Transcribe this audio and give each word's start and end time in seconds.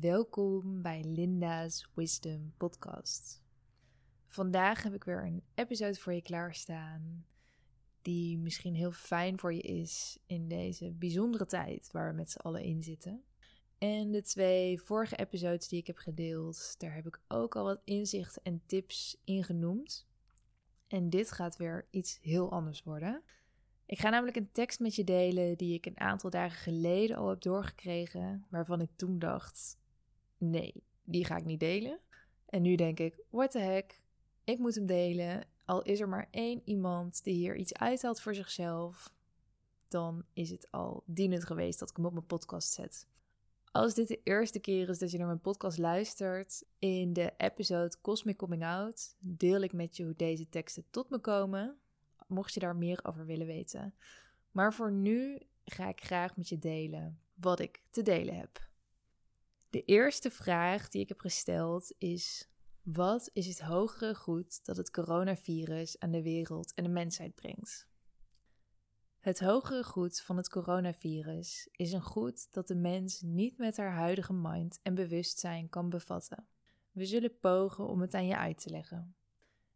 Welkom 0.00 0.82
bij 0.82 1.02
Linda's 1.04 1.88
Wisdom 1.94 2.52
Podcast. 2.56 3.42
Vandaag 4.26 4.82
heb 4.82 4.94
ik 4.94 5.04
weer 5.04 5.24
een 5.24 5.42
episode 5.54 5.94
voor 5.94 6.12
je 6.12 6.22
klaarstaan, 6.22 7.26
die 8.02 8.38
misschien 8.38 8.74
heel 8.74 8.90
fijn 8.90 9.38
voor 9.38 9.54
je 9.54 9.60
is 9.60 10.18
in 10.26 10.48
deze 10.48 10.92
bijzondere 10.92 11.46
tijd 11.46 11.88
waar 11.92 12.10
we 12.10 12.16
met 12.16 12.30
z'n 12.30 12.38
allen 12.38 12.62
in 12.62 12.82
zitten. 12.82 13.24
En 13.78 14.10
de 14.10 14.22
twee 14.22 14.80
vorige 14.80 15.16
episodes 15.16 15.68
die 15.68 15.80
ik 15.80 15.86
heb 15.86 15.98
gedeeld, 15.98 16.74
daar 16.78 16.94
heb 16.94 17.06
ik 17.06 17.20
ook 17.28 17.56
al 17.56 17.64
wat 17.64 17.80
inzichten 17.84 18.42
en 18.42 18.62
tips 18.66 19.20
in 19.24 19.44
genoemd. 19.44 20.06
En 20.88 21.10
dit 21.10 21.32
gaat 21.32 21.56
weer 21.56 21.86
iets 21.90 22.18
heel 22.20 22.50
anders 22.50 22.82
worden. 22.82 23.22
Ik 23.86 23.98
ga 23.98 24.10
namelijk 24.10 24.36
een 24.36 24.52
tekst 24.52 24.80
met 24.80 24.94
je 24.94 25.04
delen 25.04 25.56
die 25.56 25.74
ik 25.74 25.86
een 25.86 26.00
aantal 26.00 26.30
dagen 26.30 26.58
geleden 26.58 27.16
al 27.16 27.28
heb 27.28 27.40
doorgekregen, 27.40 28.46
waarvan 28.50 28.80
ik 28.80 28.90
toen 28.96 29.18
dacht: 29.18 29.82
nee, 30.50 30.74
die 31.02 31.24
ga 31.24 31.36
ik 31.36 31.44
niet 31.44 31.60
delen. 31.60 31.98
En 32.46 32.62
nu 32.62 32.74
denk 32.74 33.00
ik: 33.00 33.20
what 33.30 33.50
the 33.50 33.58
heck, 33.58 34.00
ik 34.44 34.58
moet 34.58 34.74
hem 34.74 34.86
delen. 34.86 35.46
Al 35.64 35.82
is 35.82 36.00
er 36.00 36.08
maar 36.08 36.28
één 36.30 36.62
iemand 36.64 37.24
die 37.24 37.34
hier 37.34 37.56
iets 37.56 37.74
uithaalt 37.74 38.20
voor 38.20 38.34
zichzelf, 38.34 39.12
dan 39.88 40.24
is 40.32 40.50
het 40.50 40.70
al 40.70 41.02
dienend 41.06 41.44
geweest 41.44 41.78
dat 41.78 41.90
ik 41.90 41.96
hem 41.96 42.06
op 42.06 42.12
mijn 42.12 42.26
podcast 42.26 42.72
zet. 42.72 43.06
Als 43.70 43.94
dit 43.94 44.08
de 44.08 44.20
eerste 44.22 44.58
keer 44.58 44.88
is 44.88 44.98
dat 44.98 45.10
je 45.10 45.18
naar 45.18 45.26
mijn 45.26 45.40
podcast 45.40 45.78
luistert, 45.78 46.64
in 46.78 47.12
de 47.12 47.32
episode 47.36 48.00
Cosmic 48.00 48.36
Coming 48.36 48.64
Out 48.64 49.16
deel 49.18 49.60
ik 49.60 49.72
met 49.72 49.96
je 49.96 50.04
hoe 50.04 50.14
deze 50.16 50.48
teksten 50.48 50.84
tot 50.90 51.10
me 51.10 51.18
komen, 51.18 51.78
mocht 52.26 52.54
je 52.54 52.60
daar 52.60 52.76
meer 52.76 53.00
over 53.02 53.26
willen 53.26 53.46
weten. 53.46 53.94
Maar 54.50 54.74
voor 54.74 54.92
nu 54.92 55.40
ga 55.64 55.88
ik 55.88 56.04
graag 56.04 56.36
met 56.36 56.48
je 56.48 56.58
delen 56.58 57.20
wat 57.34 57.60
ik 57.60 57.82
te 57.90 58.02
delen 58.02 58.36
heb. 58.36 58.68
De 59.74 59.84
eerste 59.84 60.30
vraag 60.30 60.88
die 60.88 61.00
ik 61.00 61.08
heb 61.08 61.20
gesteld 61.20 61.94
is: 61.98 62.48
wat 62.82 63.30
is 63.32 63.46
het 63.46 63.60
hogere 63.60 64.14
goed 64.14 64.64
dat 64.64 64.76
het 64.76 64.90
coronavirus 64.90 65.98
aan 65.98 66.10
de 66.10 66.22
wereld 66.22 66.74
en 66.74 66.84
de 66.84 66.90
mensheid 66.90 67.34
brengt? 67.34 67.86
Het 69.20 69.40
hogere 69.40 69.84
goed 69.84 70.20
van 70.20 70.36
het 70.36 70.48
coronavirus 70.48 71.68
is 71.72 71.92
een 71.92 72.02
goed 72.02 72.52
dat 72.52 72.68
de 72.68 72.74
mens 72.74 73.20
niet 73.20 73.58
met 73.58 73.76
haar 73.76 73.92
huidige 73.92 74.32
mind 74.32 74.80
en 74.82 74.94
bewustzijn 74.94 75.68
kan 75.68 75.88
bevatten. 75.88 76.46
We 76.92 77.06
zullen 77.06 77.38
pogen 77.38 77.88
om 77.88 78.00
het 78.00 78.14
aan 78.14 78.26
je 78.26 78.36
uit 78.36 78.60
te 78.60 78.70
leggen. 78.70 79.16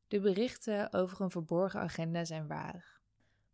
De 0.08 0.20
berichten 0.20 0.92
over 0.92 1.20
een 1.20 1.30
verborgen 1.30 1.80
agenda 1.80 2.24
zijn 2.24 2.46
waar, 2.46 3.00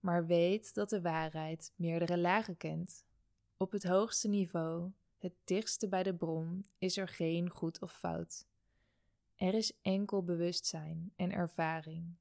maar 0.01 0.27
weet 0.27 0.75
dat 0.75 0.91
de 0.91 1.03
waarheid 1.03 1.73
meerdere 1.77 2.19
lagen 2.19 2.57
kent. 2.57 3.05
Op 3.57 3.73
het 3.73 3.85
hoogste 3.85 4.29
niveau, 4.29 4.93
het 5.25 5.37
dichtste 5.45 5.89
bij 5.89 6.03
de 6.03 6.15
bron, 6.15 6.65
is 6.79 6.97
er 6.97 7.09
geen 7.09 7.51
goed 7.51 7.83
of 7.83 7.93
fout. 7.93 8.47
Er 9.37 9.55
is 9.55 9.81
enkel 9.83 10.25
bewustzijn 10.25 11.13
en 11.17 11.33
ervaring. 11.33 12.15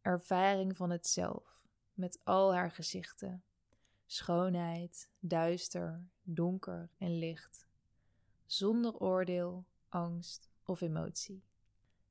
Ervaring 0.00 0.76
van 0.76 0.90
het 0.90 1.06
zelf, 1.06 1.62
met 1.94 2.20
al 2.24 2.54
haar 2.54 2.70
gezichten: 2.70 3.44
schoonheid, 4.06 5.10
duister, 5.18 6.08
donker 6.22 6.90
en 6.98 7.18
licht, 7.18 7.66
zonder 8.46 8.98
oordeel, 8.98 9.64
angst 9.88 10.50
of 10.64 10.80
emotie. 10.80 11.44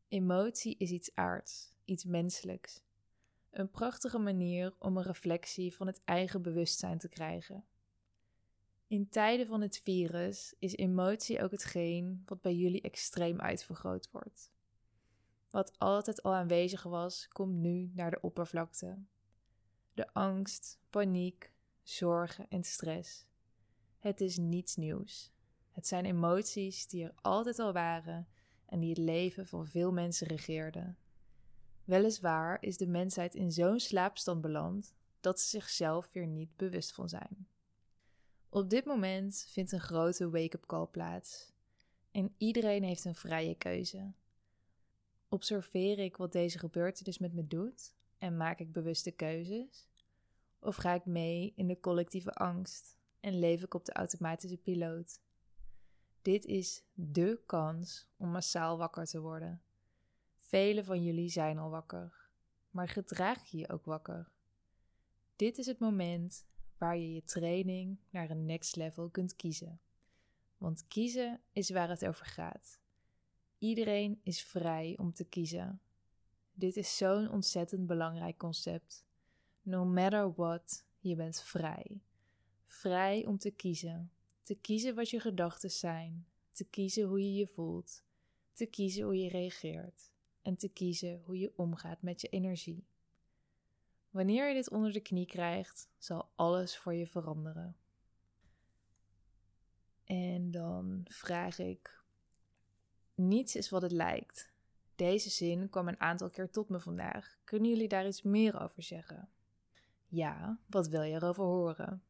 Emotie 0.08 0.78
is 0.78 0.90
iets 0.90 1.16
aards, 1.16 1.74
iets 1.86 2.04
menselijks. 2.04 2.82
Een 3.50 3.72
prachtige 3.72 4.18
manier 4.18 4.76
om 4.80 4.98
een 4.98 5.04
reflectie 5.04 5.76
van 5.76 5.88
het 5.88 6.02
eigen 6.06 6.42
bewustzijn 6.42 6.98
te 6.98 7.10
krijgen. 7.10 7.66
In 8.88 9.10
tijden 9.10 9.48
van 9.48 9.62
het 9.62 9.80
virus 9.80 10.56
is 10.60 10.76
emotie 10.76 11.44
ook 11.44 11.52
hetgeen 11.52 12.22
wat 12.26 12.42
bij 12.42 12.56
jullie 12.56 12.82
extreem 12.82 13.40
uitvergroot 13.40 14.12
wordt. 14.12 14.52
Wat 15.50 15.80
altijd 15.80 16.24
al 16.24 16.36
aanwezig 16.36 16.84
was, 16.84 17.28
komt 17.28 17.56
nu 17.56 17.92
naar 17.94 18.12
de 18.12 18.22
oppervlakte. 18.22 19.04
De 19.94 20.14
angst, 20.14 20.80
paniek, 20.89 21.54
zorgen 21.84 22.48
en 22.50 22.64
stress. 22.64 23.28
Het 23.98 24.22
is 24.22 24.38
niets 24.38 24.76
nieuws. 24.76 25.32
Het 25.72 25.88
zijn 25.88 26.06
emoties 26.06 26.88
die 26.88 27.04
er 27.04 27.14
altijd 27.22 27.60
al 27.60 27.73
waren 27.73 28.28
en 28.66 28.80
die 28.80 28.90
het 28.90 28.98
leven 28.98 29.48
van 29.48 29.67
veel 29.67 29.92
mensen 29.92 30.28
regeerden. 30.28 30.98
Weliswaar 31.84 32.58
is 32.61 32.78
de 32.78 32.88
mensheid 32.88 33.36
in 33.36 33.52
zo'n 33.52 33.80
slaapstand 33.80 34.42
beland 34.42 34.95
dat 35.20 35.40
ze 35.40 35.48
zichzelf 35.48 36.10
weer 36.11 36.28
niet 36.28 36.56
bewust 36.56 36.94
van 36.94 37.10
zijn. 37.10 37.48
Op 38.50 38.70
dit 38.70 38.86
moment 38.86 39.48
vindt 39.50 39.72
een 39.72 39.80
grote 39.80 40.30
wake-up 40.30 40.66
call 40.66 40.86
plaats 40.86 41.52
en 42.12 42.34
iedereen 42.38 42.84
heeft 42.84 43.06
een 43.06 43.16
vrije 43.16 43.56
keuze. 43.56 44.12
Observeer 45.30 46.00
ik 46.00 46.18
wat 46.18 46.32
deze 46.32 46.60
gebeurtenis 46.60 47.18
met 47.18 47.34
me 47.34 47.48
doet 47.48 47.94
en 48.18 48.38
maak 48.38 48.60
ik 48.60 48.72
bewuste 48.72 49.12
keuzes? 49.12 49.88
Of 50.60 50.76
ga 50.76 50.94
ik 50.94 51.06
mee 51.06 51.54
in 51.56 51.68
de 51.68 51.80
collectieve 51.80 52.34
angst 52.34 52.98
en 53.20 53.40
leef 53.40 53.64
ik 53.64 53.74
op 53.74 53.86
de 53.86 53.94
automatische 53.94 54.58
piloot? 54.58 55.20
Dit 56.22 56.46
is 56.46 56.84
dé 56.94 57.38
kans 57.46 58.08
om 58.18 58.30
massaal 58.30 58.78
wakker 58.78 59.06
te 59.06 59.20
worden. 59.20 59.62
Velen 60.38 60.86
van 60.86 61.04
jullie 61.04 61.30
zijn 61.30 61.58
al 61.58 61.70
wakker, 61.70 62.30
maar 62.70 62.88
gedraag 62.88 63.46
je 63.46 63.58
je 63.58 63.70
ook 63.70 63.86
wakker. 63.86 64.32
Dit 65.36 65.58
is 65.58 65.66
het 65.66 65.80
moment 65.80 66.46
waar 66.77 66.98
je 66.98 67.14
je 67.14 67.23
training 67.23 67.98
naar 68.10 68.30
een 68.30 68.45
next 68.45 68.76
level 68.76 69.10
kunt 69.10 69.36
kiezen. 69.36 69.80
Want 70.58 70.88
kiezen 70.88 71.42
is 71.52 71.70
waar 71.70 71.89
het 71.89 72.05
over 72.05 72.26
gaat. 72.26 72.80
Iedereen 73.58 74.20
is 74.23 74.42
vrij 74.43 74.98
om 74.98 75.14
te 75.14 75.26
kiezen. 75.26 75.82
Dit 76.54 76.77
is 76.77 76.98
zo'n 76.98 77.30
ontzettend 77.30 77.87
belangrijk 77.87 78.37
concept. 78.37 79.05
No 79.61 79.86
matter 79.86 80.33
what, 80.33 80.86
je 80.99 81.16
bent 81.16 81.42
vrij. 81.42 82.02
Vrij 82.66 83.26
om 83.26 83.37
te 83.37 83.52
kiezen. 83.52 84.11
Te 84.42 84.55
kiezen 84.55 84.95
wat 84.95 85.10
je 85.10 85.20
gedachten 85.20 85.71
zijn, 85.71 86.27
te 86.52 86.66
kiezen 86.66 87.08
hoe 87.08 87.21
je 87.21 87.33
je 87.33 87.48
voelt, 87.48 88.04
te 88.54 88.66
kiezen 88.66 89.04
hoe 89.04 89.17
je 89.17 89.30
reageert 89.30 90.11
en 90.42 90.55
te 90.55 90.70
kiezen 90.70 91.21
hoe 91.26 91.39
je 91.39 91.52
omgaat 91.55 92.02
met 92.02 92.21
je 92.21 92.27
energie. 92.27 92.86
Wanneer 94.10 94.48
je 94.48 94.54
dit 94.54 94.70
onder 94.70 94.94
de 94.94 95.02
knie 95.02 95.26
krijgt, 95.26 95.90
zal 95.98 96.30
alles 96.36 96.78
voor 96.78 96.94
je 96.94 97.08
veranderen. 97.08 97.78
En 100.04 100.52
dan 100.52 101.02
vraag 101.08 101.60
ik: 101.60 102.04
Niets 103.16 103.56
is 103.56 103.70
wat 103.70 103.82
het 103.82 103.92
lijkt. 103.92 104.52
Deze 104.96 105.30
zin 105.30 105.70
kwam 105.70 105.88
een 105.88 106.00
aantal 106.00 106.30
keer 106.30 106.50
tot 106.50 106.70
me 106.70 106.80
vandaag. 106.80 107.38
Kunnen 107.44 107.70
jullie 107.70 107.88
daar 107.88 108.08
iets 108.08 108.22
meer 108.22 108.62
over 108.62 108.84
zeggen? 108.84 109.30
Ja, 110.08 110.60
wat 110.66 110.88
wil 110.88 111.02
je 111.02 111.16
erover 111.16 111.44
horen? 111.44 112.04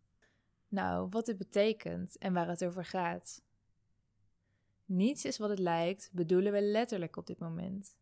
Nou, 0.68 1.08
wat 1.10 1.26
dit 1.26 1.38
betekent 1.38 2.18
en 2.18 2.34
waar 2.34 2.48
het 2.48 2.66
over 2.66 2.86
gaat. 2.86 3.42
Niets 4.86 5.26
is 5.26 5.38
wat 5.38 5.50
het 5.50 5.60
lijkt, 5.60 6.10
bedoelen 6.14 6.52
we 6.52 6.62
letterlijk 6.62 7.16
op 7.16 7.28
dit 7.28 7.40
moment. 7.40 7.96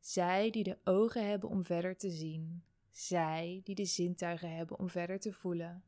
Zij 0.00 0.50
die 0.50 0.62
de 0.64 0.78
ogen 0.84 1.28
hebben 1.28 1.48
om 1.48 1.64
verder 1.64 1.96
te 1.96 2.10
zien, 2.10 2.64
zij 2.96 3.60
die 3.64 3.74
de 3.74 3.84
zintuigen 3.84 4.56
hebben 4.56 4.78
om 4.78 4.90
verder 4.90 5.20
te 5.20 5.32
voelen, 5.32 5.84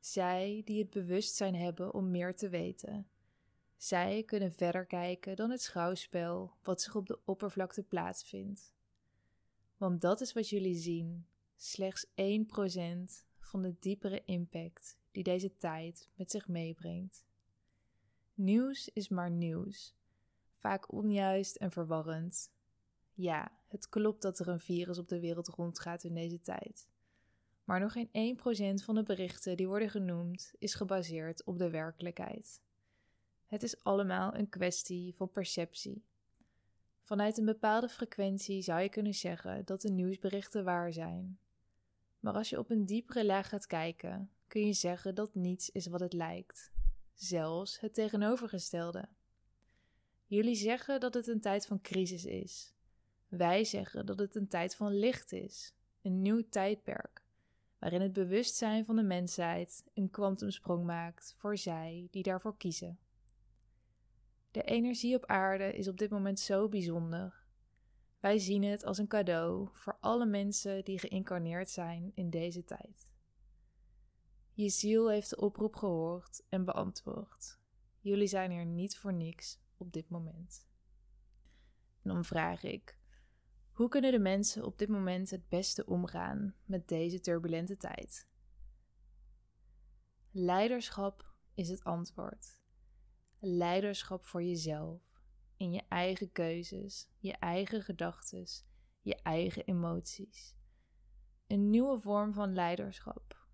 zij 0.00 0.62
die 0.64 0.78
het 0.78 0.90
bewustzijn 0.90 1.54
hebben 1.54 1.94
om 1.94 2.10
meer 2.10 2.36
te 2.36 2.48
weten. 2.48 3.08
Zij 3.76 4.22
kunnen 4.22 4.52
verder 4.52 4.86
kijken 4.86 5.36
dan 5.36 5.50
het 5.50 5.62
schouwspel 5.62 6.52
wat 6.62 6.82
zich 6.82 6.94
op 6.94 7.06
de 7.06 7.18
oppervlakte 7.24 7.82
plaatsvindt. 7.82 8.74
Want 9.76 10.00
dat 10.00 10.20
is 10.20 10.32
wat 10.32 10.48
jullie 10.48 10.74
zien, 10.74 11.26
slechts 11.56 12.06
1% 12.06 12.12
van 13.38 13.62
de 13.62 13.76
diepere 13.80 14.22
impact 14.24 14.98
die 15.10 15.22
deze 15.22 15.56
tijd 15.56 16.10
met 16.14 16.30
zich 16.30 16.48
meebrengt. 16.48 17.24
Nieuws 18.34 18.88
is 18.92 19.08
maar 19.08 19.30
nieuws, 19.30 19.94
vaak 20.52 20.92
onjuist 20.92 21.56
en 21.56 21.72
verwarrend. 21.72 22.50
Ja, 23.12 23.58
het 23.66 23.88
klopt 23.88 24.22
dat 24.22 24.38
er 24.38 24.48
een 24.48 24.60
virus 24.60 24.98
op 24.98 25.08
de 25.08 25.20
wereld 25.20 25.48
rondgaat 25.48 26.04
in 26.04 26.14
deze 26.14 26.40
tijd. 26.40 26.88
Maar 27.64 27.80
nog 27.80 27.92
geen 27.92 28.38
1% 28.80 28.84
van 28.84 28.94
de 28.94 29.02
berichten 29.02 29.56
die 29.56 29.68
worden 29.68 29.90
genoemd 29.90 30.54
is 30.58 30.74
gebaseerd 30.74 31.44
op 31.44 31.58
de 31.58 31.70
werkelijkheid. 31.70 32.60
Het 33.46 33.62
is 33.62 33.82
allemaal 33.84 34.34
een 34.34 34.48
kwestie 34.48 35.14
van 35.14 35.30
perceptie. 35.30 36.04
Vanuit 37.02 37.38
een 37.38 37.44
bepaalde 37.44 37.88
frequentie 37.88 38.62
zou 38.62 38.80
je 38.80 38.88
kunnen 38.88 39.14
zeggen 39.14 39.64
dat 39.64 39.80
de 39.80 39.90
nieuwsberichten 39.90 40.64
waar 40.64 40.92
zijn. 40.92 41.38
Maar 42.20 42.34
als 42.34 42.50
je 42.50 42.58
op 42.58 42.70
een 42.70 42.86
diepere 42.86 43.24
laag 43.24 43.48
gaat 43.48 43.66
kijken, 43.66 44.30
kun 44.46 44.66
je 44.66 44.72
zeggen 44.72 45.14
dat 45.14 45.34
niets 45.34 45.70
is 45.70 45.86
wat 45.86 46.00
het 46.00 46.12
lijkt, 46.12 46.72
zelfs 47.14 47.80
het 47.80 47.94
tegenovergestelde. 47.94 49.08
Jullie 50.26 50.54
zeggen 50.54 51.00
dat 51.00 51.14
het 51.14 51.26
een 51.26 51.40
tijd 51.40 51.66
van 51.66 51.80
crisis 51.80 52.24
is. 52.24 52.75
Wij 53.28 53.64
zeggen 53.64 54.06
dat 54.06 54.18
het 54.18 54.34
een 54.34 54.48
tijd 54.48 54.76
van 54.76 54.92
licht 54.92 55.32
is, 55.32 55.74
een 56.02 56.22
nieuw 56.22 56.48
tijdperk, 56.48 57.22
waarin 57.78 58.00
het 58.00 58.12
bewustzijn 58.12 58.84
van 58.84 58.96
de 58.96 59.02
mensheid 59.02 59.84
een 59.94 60.10
kwantumsprong 60.10 60.84
maakt 60.84 61.34
voor 61.36 61.56
zij 61.56 62.08
die 62.10 62.22
daarvoor 62.22 62.56
kiezen. 62.56 62.98
De 64.50 64.62
energie 64.62 65.16
op 65.16 65.26
aarde 65.26 65.72
is 65.72 65.88
op 65.88 65.98
dit 65.98 66.10
moment 66.10 66.40
zo 66.40 66.68
bijzonder. 66.68 67.44
Wij 68.20 68.38
zien 68.38 68.62
het 68.62 68.84
als 68.84 68.98
een 68.98 69.06
cadeau 69.06 69.68
voor 69.72 69.96
alle 70.00 70.26
mensen 70.26 70.84
die 70.84 70.98
geïncarneerd 70.98 71.70
zijn 71.70 72.12
in 72.14 72.30
deze 72.30 72.64
tijd. 72.64 73.10
Je 74.52 74.68
ziel 74.68 75.10
heeft 75.10 75.30
de 75.30 75.36
oproep 75.36 75.76
gehoord 75.76 76.42
en 76.48 76.64
beantwoord. 76.64 77.58
Jullie 78.00 78.26
zijn 78.26 78.50
er 78.50 78.66
niet 78.66 78.96
voor 78.96 79.12
niks 79.12 79.58
op 79.76 79.92
dit 79.92 80.08
moment. 80.08 80.66
dan 82.02 82.24
vraag 82.24 82.62
ik: 82.62 82.95
hoe 83.76 83.88
kunnen 83.88 84.12
de 84.12 84.18
mensen 84.18 84.64
op 84.64 84.78
dit 84.78 84.88
moment 84.88 85.30
het 85.30 85.48
beste 85.48 85.86
omgaan 85.86 86.54
met 86.64 86.88
deze 86.88 87.20
turbulente 87.20 87.76
tijd? 87.76 88.28
Leiderschap 90.30 91.34
is 91.54 91.68
het 91.68 91.84
antwoord. 91.84 92.60
Leiderschap 93.38 94.24
voor 94.24 94.42
jezelf, 94.42 95.00
in 95.56 95.72
je 95.72 95.82
eigen 95.88 96.32
keuzes, 96.32 97.08
je 97.18 97.32
eigen 97.32 97.82
gedachten, 97.82 98.46
je 99.00 99.14
eigen 99.22 99.64
emoties. 99.64 100.56
Een 101.46 101.70
nieuwe 101.70 102.00
vorm 102.00 102.32
van 102.32 102.54
leiderschap 102.54 103.46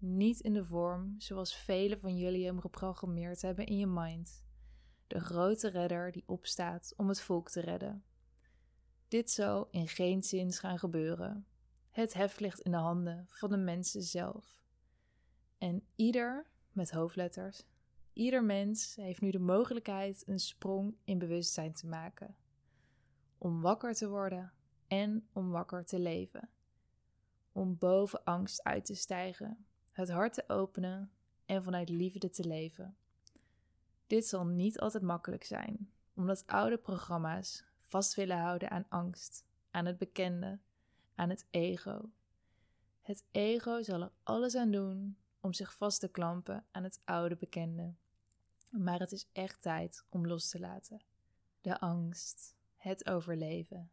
niet 0.00 0.40
in 0.40 0.52
de 0.52 0.64
vorm 0.64 1.14
zoals 1.18 1.56
velen 1.56 2.00
van 2.00 2.16
jullie 2.16 2.46
hem 2.46 2.60
geprogrammeerd 2.60 3.42
hebben 3.42 3.66
in 3.66 3.78
je 3.78 3.86
mind. 3.86 4.44
De 5.06 5.20
grote 5.20 5.68
redder 5.68 6.12
die 6.12 6.22
opstaat 6.26 6.92
om 6.96 7.08
het 7.08 7.20
volk 7.20 7.50
te 7.50 7.60
redden. 7.60 8.04
Dit 9.10 9.30
zal 9.30 9.68
in 9.70 9.88
geen 9.88 10.22
zin 10.22 10.52
gaan 10.52 10.78
gebeuren. 10.78 11.46
Het 11.90 12.12
heft 12.12 12.40
ligt 12.40 12.60
in 12.60 12.70
de 12.70 12.76
handen 12.76 13.26
van 13.28 13.50
de 13.50 13.56
mensen 13.56 14.02
zelf. 14.02 14.58
En 15.58 15.82
ieder, 15.96 16.46
met 16.72 16.90
hoofdletters, 16.90 17.64
ieder 18.12 18.44
mens 18.44 18.96
heeft 18.96 19.20
nu 19.20 19.30
de 19.30 19.38
mogelijkheid 19.38 20.22
een 20.26 20.38
sprong 20.38 20.96
in 21.04 21.18
bewustzijn 21.18 21.72
te 21.72 21.86
maken. 21.86 22.36
Om 23.38 23.60
wakker 23.60 23.94
te 23.94 24.08
worden 24.08 24.52
en 24.86 25.28
om 25.32 25.50
wakker 25.50 25.84
te 25.84 25.98
leven. 25.98 26.48
Om 27.52 27.78
boven 27.78 28.24
angst 28.24 28.62
uit 28.62 28.84
te 28.84 28.94
stijgen 28.94 29.66
het 29.92 30.10
hart 30.10 30.34
te 30.34 30.48
openen 30.48 31.12
en 31.46 31.62
vanuit 31.62 31.88
liefde 31.88 32.30
te 32.30 32.46
leven. 32.46 32.96
Dit 34.06 34.26
zal 34.26 34.46
niet 34.46 34.80
altijd 34.80 35.02
makkelijk 35.02 35.44
zijn, 35.44 35.92
omdat 36.14 36.46
oude 36.46 36.78
programma's 36.78 37.64
vast 37.90 38.14
willen 38.14 38.38
houden 38.38 38.70
aan 38.70 38.86
angst, 38.88 39.44
aan 39.70 39.86
het 39.86 39.98
bekende, 39.98 40.58
aan 41.14 41.28
het 41.28 41.46
ego. 41.50 42.10
Het 43.02 43.24
ego 43.30 43.82
zal 43.82 44.02
er 44.02 44.12
alles 44.22 44.54
aan 44.54 44.70
doen 44.70 45.16
om 45.40 45.52
zich 45.52 45.76
vast 45.76 46.00
te 46.00 46.08
klampen 46.08 46.64
aan 46.70 46.82
het 46.82 47.00
oude 47.04 47.36
bekende. 47.36 47.94
Maar 48.70 48.98
het 48.98 49.12
is 49.12 49.28
echt 49.32 49.62
tijd 49.62 50.04
om 50.08 50.26
los 50.26 50.48
te 50.48 50.60
laten. 50.60 51.00
De 51.60 51.80
angst, 51.80 52.54
het 52.76 53.08
overleven, 53.08 53.90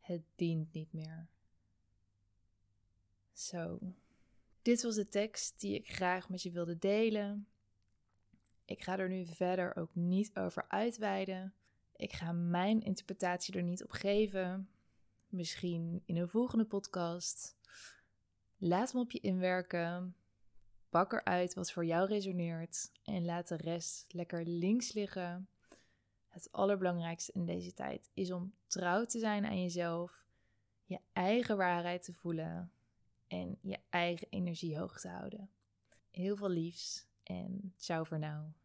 het 0.00 0.22
dient 0.34 0.72
niet 0.72 0.92
meer. 0.92 1.28
Zo. 3.32 3.78
Dit 4.62 4.82
was 4.82 4.94
de 4.94 5.08
tekst 5.08 5.60
die 5.60 5.74
ik 5.74 5.94
graag 5.94 6.28
met 6.28 6.42
je 6.42 6.50
wilde 6.50 6.78
delen. 6.78 7.48
Ik 8.64 8.82
ga 8.82 8.98
er 8.98 9.08
nu 9.08 9.26
verder 9.26 9.76
ook 9.76 9.94
niet 9.94 10.36
over 10.36 10.64
uitweiden. 10.68 11.54
Ik 11.96 12.12
ga 12.12 12.32
mijn 12.32 12.82
interpretatie 12.82 13.56
er 13.56 13.62
niet 13.62 13.84
op 13.84 13.90
geven. 13.90 14.68
Misschien 15.28 16.02
in 16.04 16.16
een 16.16 16.28
volgende 16.28 16.64
podcast. 16.64 17.56
Laat 18.56 18.94
me 18.94 19.00
op 19.00 19.10
je 19.10 19.20
inwerken. 19.20 20.16
Pak 20.88 21.12
eruit 21.12 21.54
wat 21.54 21.72
voor 21.72 21.84
jou 21.84 22.08
resoneert 22.08 22.92
en 23.04 23.24
laat 23.24 23.48
de 23.48 23.56
rest 23.56 24.04
lekker 24.08 24.46
links 24.46 24.92
liggen. 24.92 25.48
Het 26.28 26.52
allerbelangrijkste 26.52 27.32
in 27.32 27.46
deze 27.46 27.72
tijd 27.72 28.10
is 28.14 28.32
om 28.32 28.54
trouw 28.66 29.04
te 29.04 29.18
zijn 29.18 29.46
aan 29.46 29.62
jezelf, 29.62 30.24
je 30.84 30.98
eigen 31.12 31.56
waarheid 31.56 32.04
te 32.04 32.12
voelen 32.12 32.72
en 33.26 33.58
je 33.60 33.78
eigen 33.90 34.26
energie 34.30 34.78
hoog 34.78 35.00
te 35.00 35.08
houden. 35.08 35.50
Heel 36.10 36.36
veel 36.36 36.48
liefs 36.48 37.06
en 37.22 37.74
ciao 37.76 38.04
voor 38.04 38.18
nu. 38.18 38.54